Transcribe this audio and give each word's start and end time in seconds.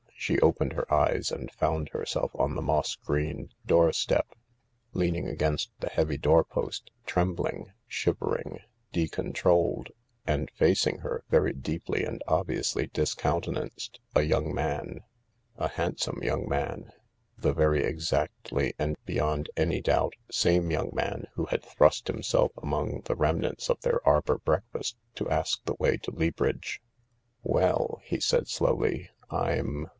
She 0.17 0.39
opened 0.39 0.73
her 0.73 0.91
eyes 0.91 1.31
and 1.31 1.51
found 1.51 1.89
herself 1.89 2.31
on 2.35 2.55
the 2.55 2.61
moss 2.61 2.95
greened 2.95 3.53
door 3.65 3.91
step, 3.91 4.33
leaning 4.93 5.27
against 5.27 5.71
the 5.79 5.89
heavy 5.89 6.17
doorpost, 6.17 6.89
trembling, 7.05 7.71
shivering, 7.87 8.59
decontrolled, 8.93 9.89
and 10.25 10.49
facing 10.51 10.99
her, 10.99 11.23
very 11.29 11.53
deeply 11.53 12.03
and 12.03 12.23
obviously 12.27 12.87
discountenanced, 12.87 13.99
a 14.15 14.21
young 14.21 14.53
man— 14.53 15.01
a 15.57 15.67
handsome 15.69 16.21
young 16.23 16.47
man— 16.47 16.91
the 17.37 17.53
very 17.53 17.83
exactly 17.83 18.73
and 18.79 18.97
beyond 19.05 19.49
any 19.57 19.81
doubt 19.81 20.13
same 20.31 20.69
young 20.71 20.91
man 20.93 21.25
who 21.33 21.45
had 21.45 21.63
thrust 21.63 22.07
himself 22.07 22.51
among 22.61 23.01
the 23.05 23.15
remnants 23.15 23.69
of 23.69 23.81
their 23.81 24.07
arbour 24.07 24.37
breakfast 24.39 24.97
to 25.15 25.29
ask 25.29 25.63
the 25.65 25.75
way 25.75 25.97
to 25.97 26.11
Leabridge." 26.11 26.79
Well," 27.43 27.99
he 28.03 28.19
said 28.19 28.47
slowly," 28.47 29.09
I'm 29.29 29.87